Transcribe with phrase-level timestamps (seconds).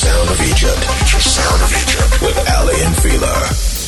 [0.00, 0.82] Sound of Egypt.
[1.20, 3.79] Sound of Egypt with Aly and Fila.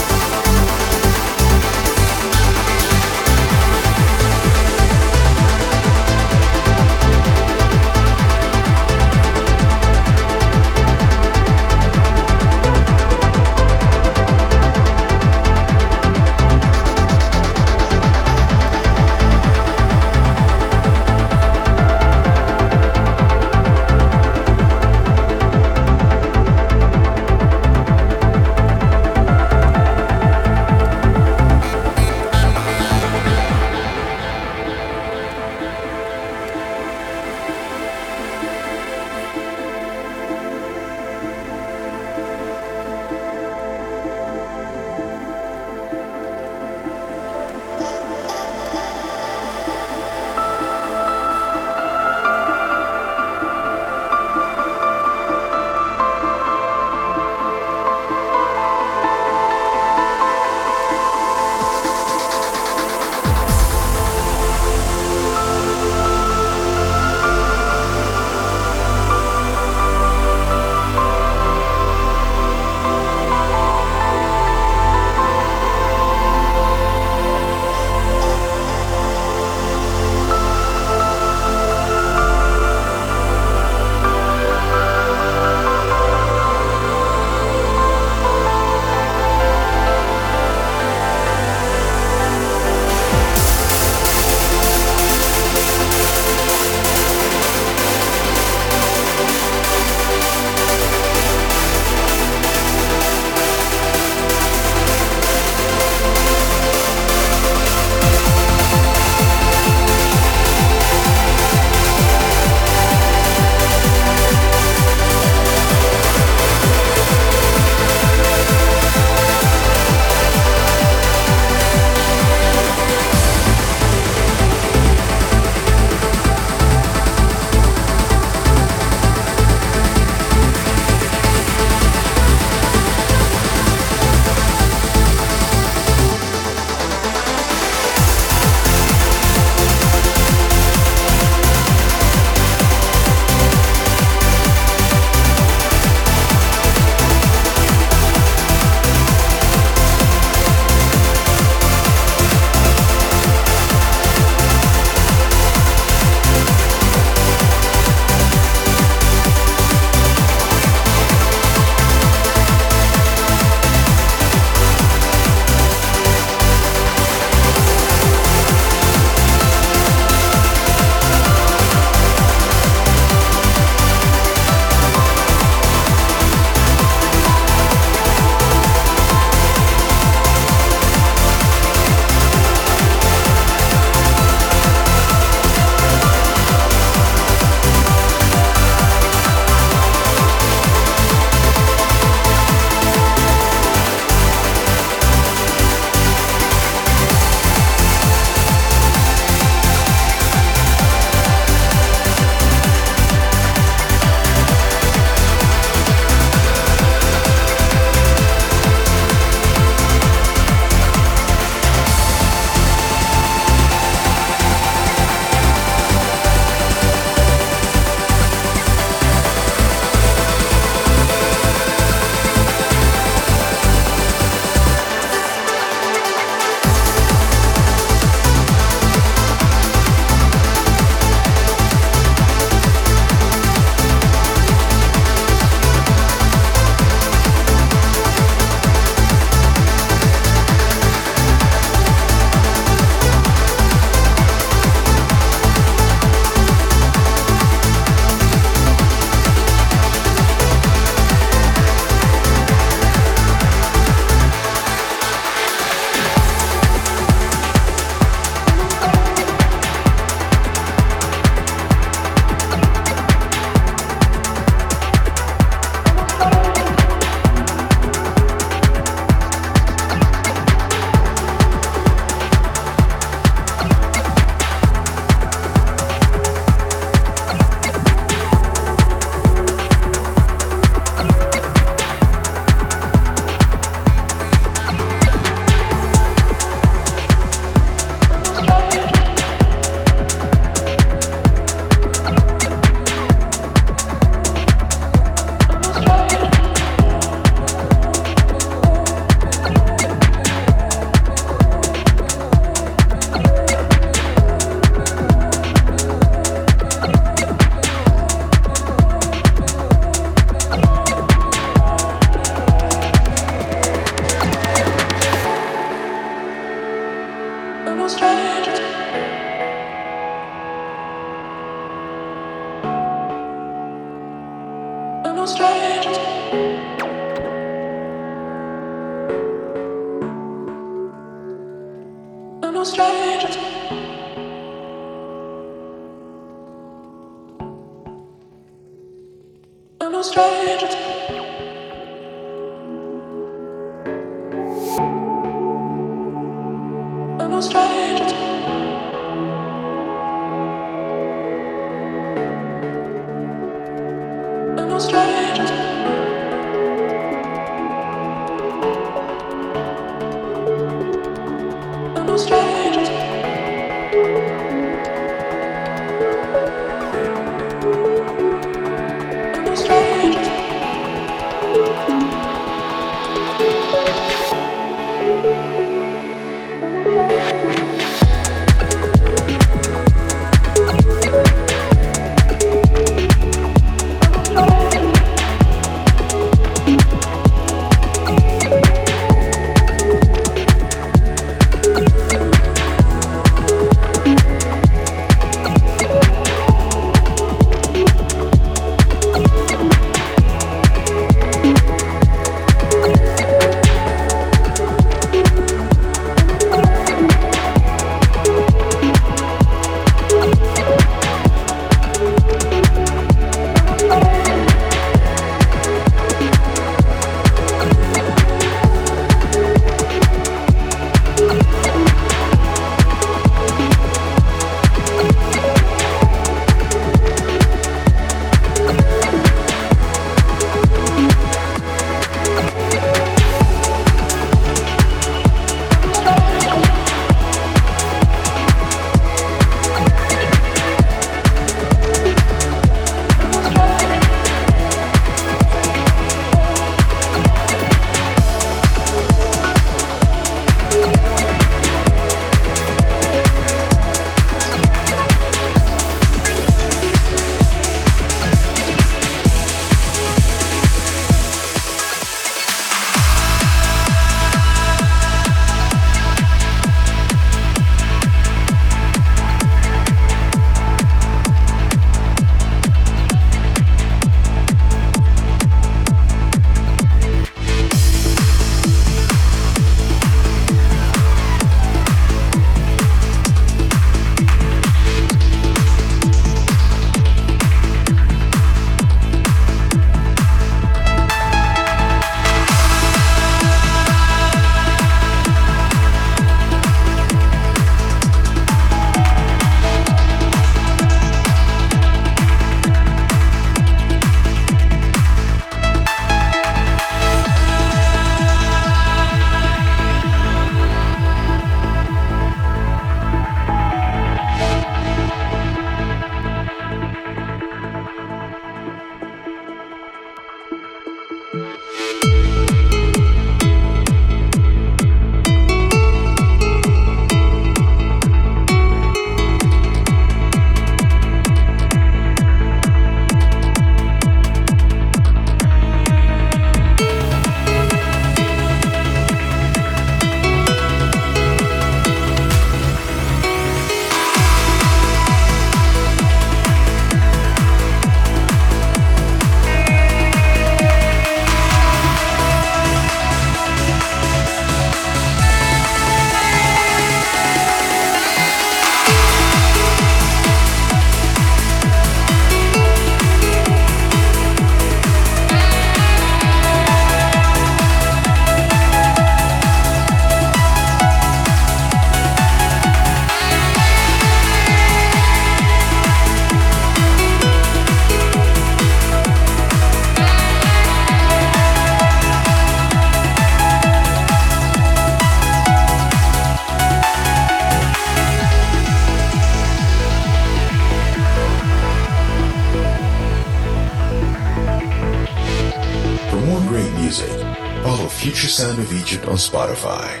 [599.11, 600.00] On Spotify.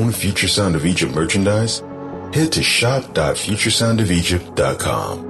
[0.00, 1.80] Own Future Sound of Egypt merchandise?
[2.32, 5.29] Head to shop.futuresoundofegypt.com.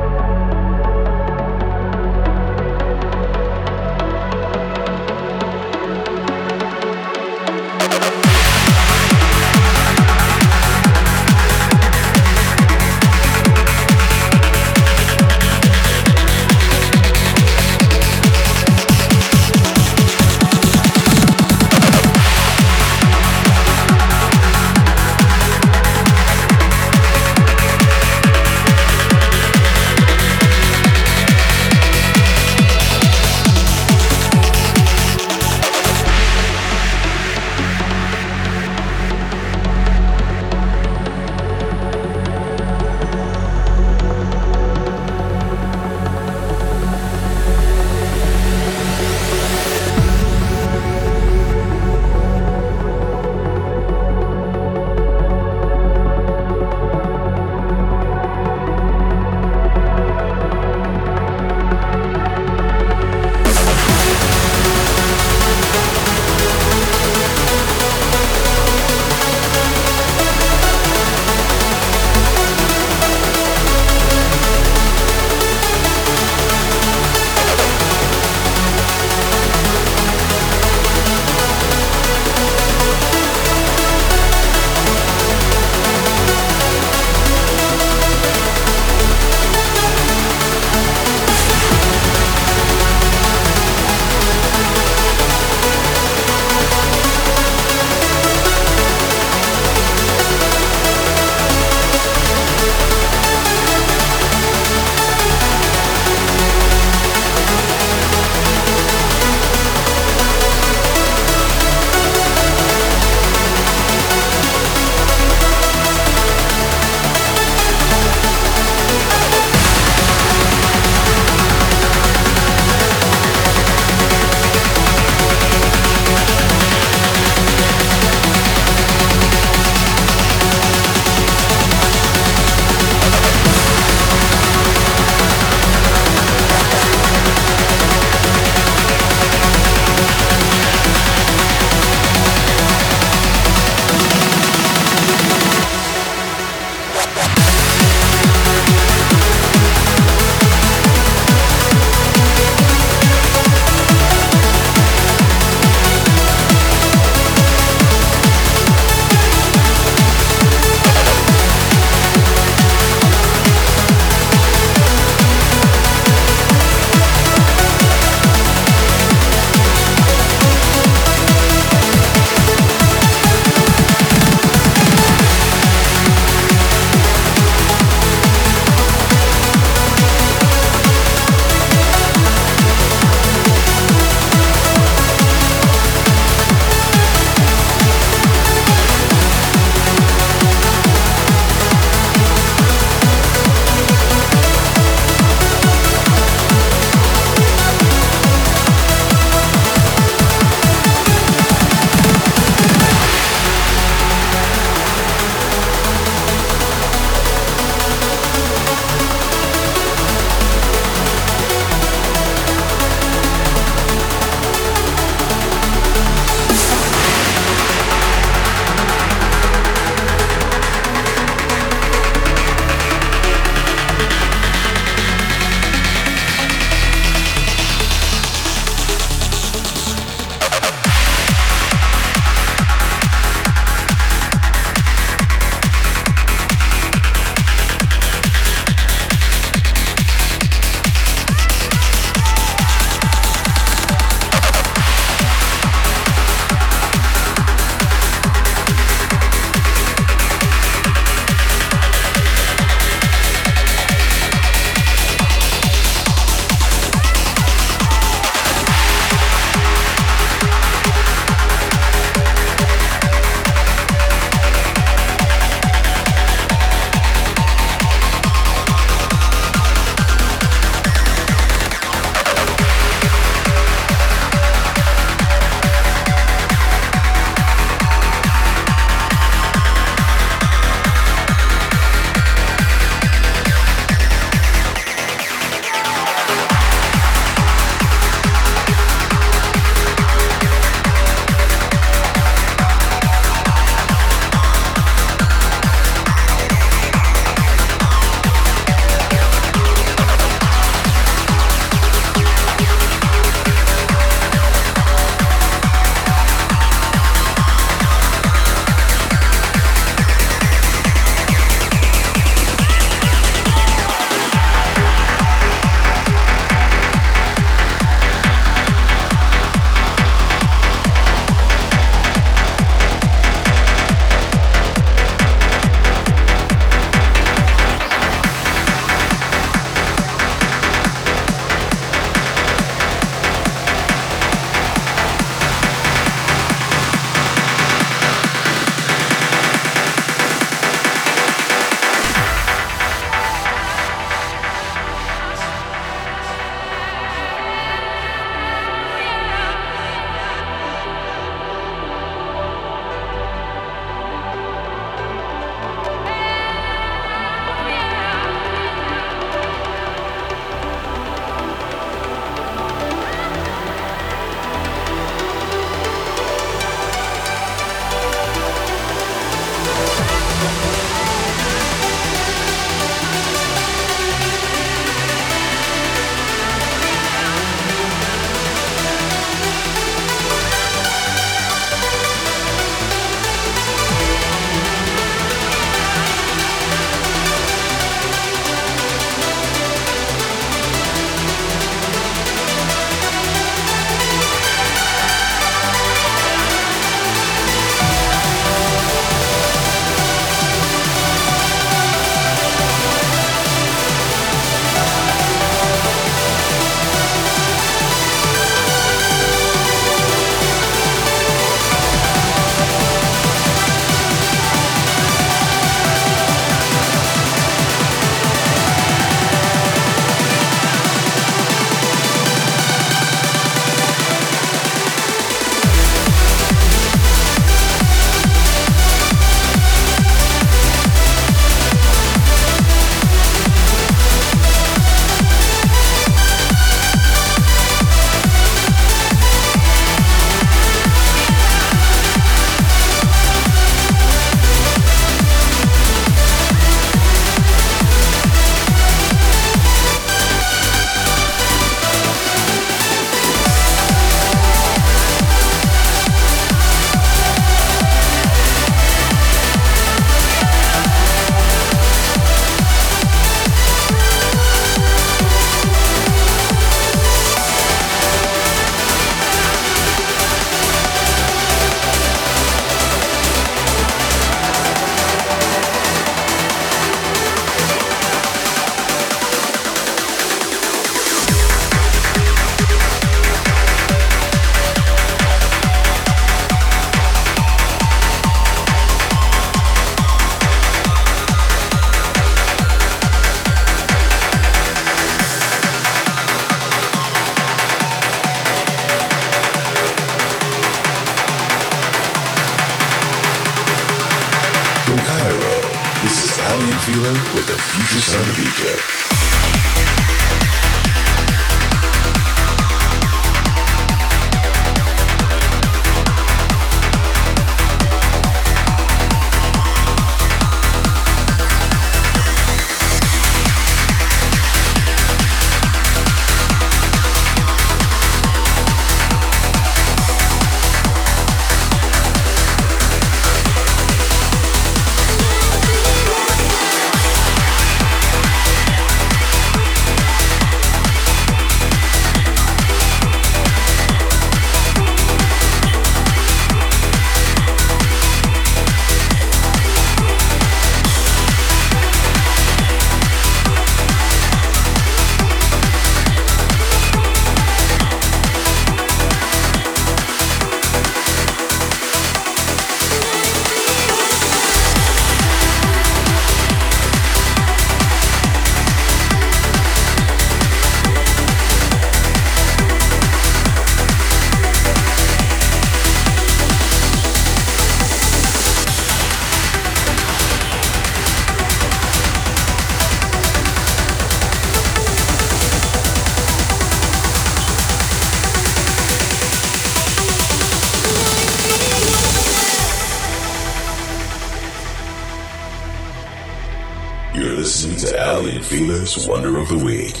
[598.81, 600.00] This wonder of the Week.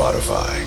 [0.00, 0.59] Spotify.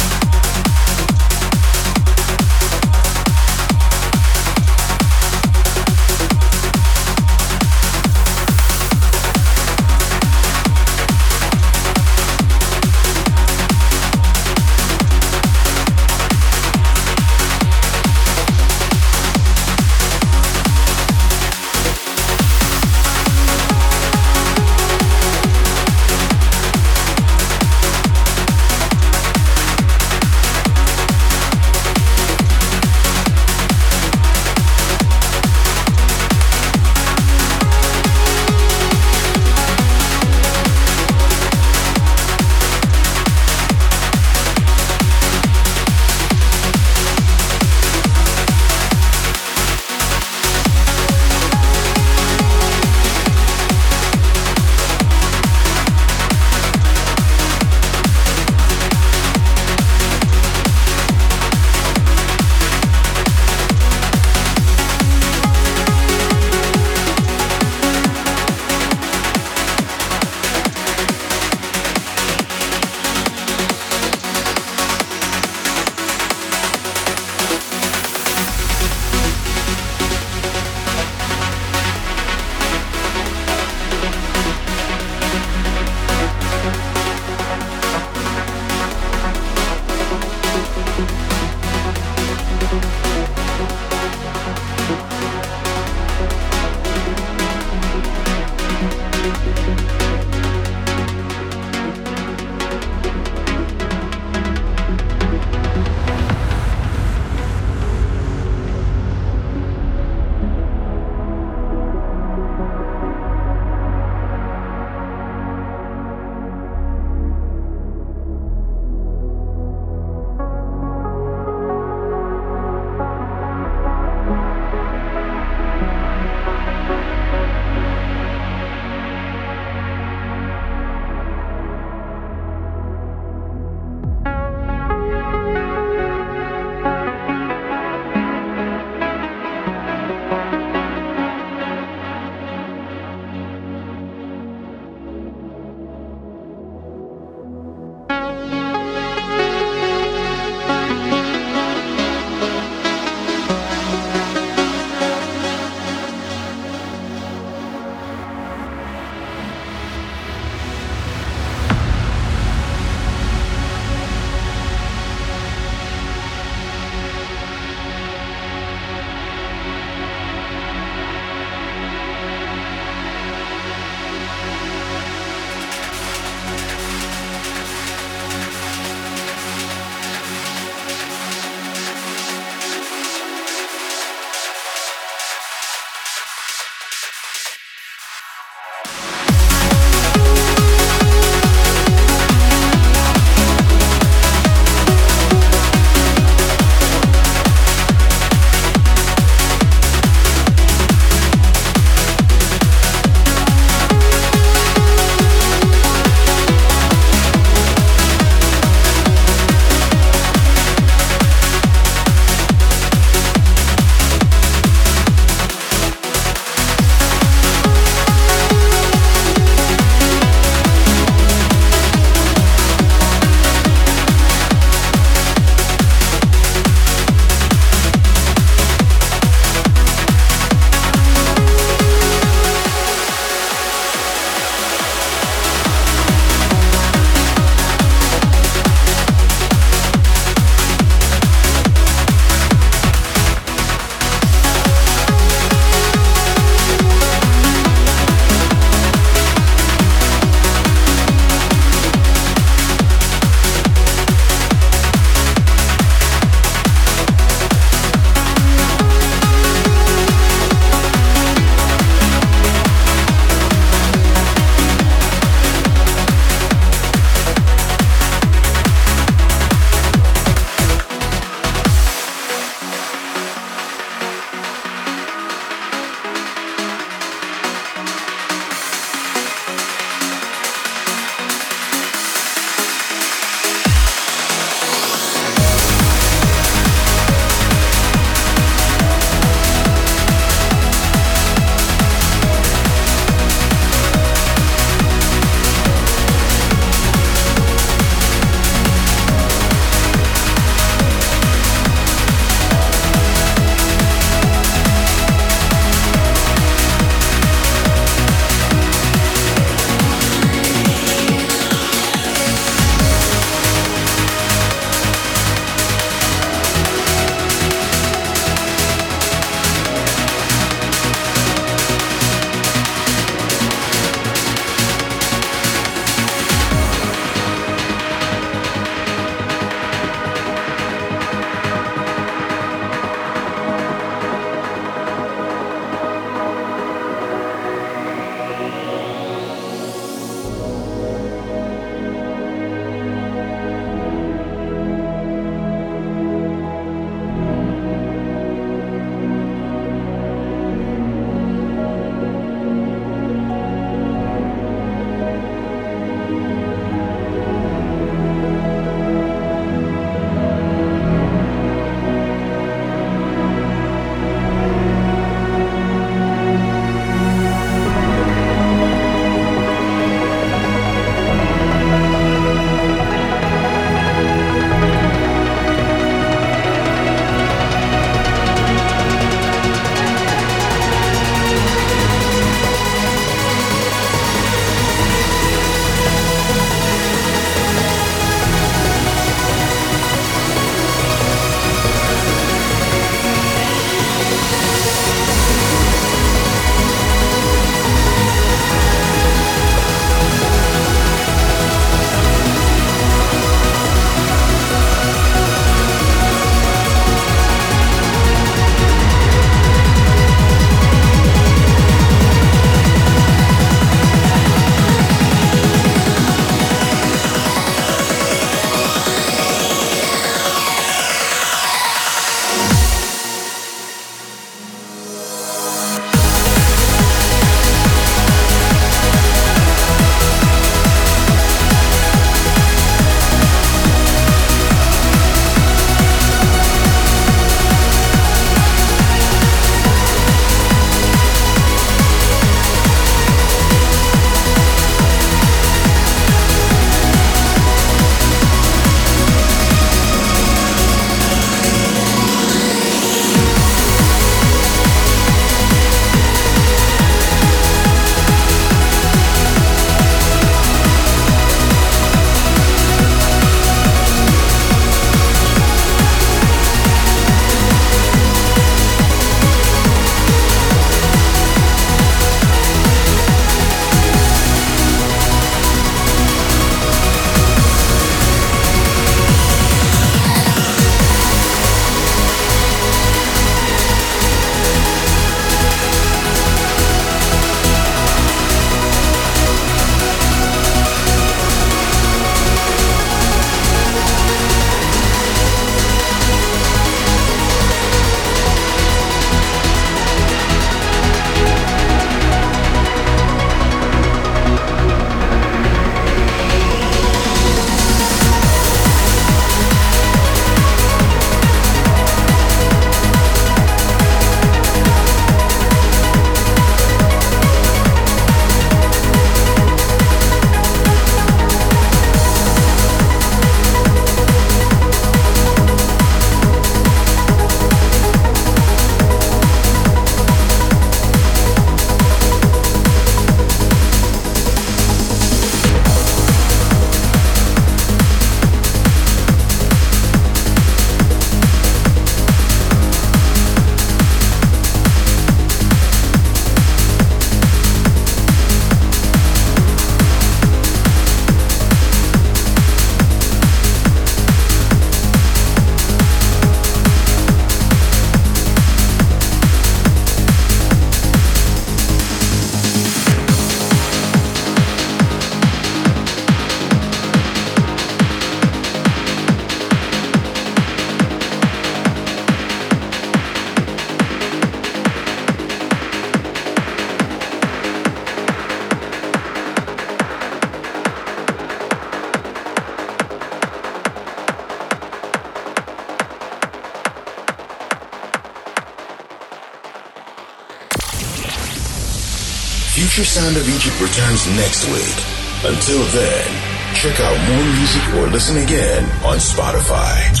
[593.01, 594.77] Sound of Egypt returns next week.
[595.25, 600.00] Until then, check out more music or listen again on Spotify.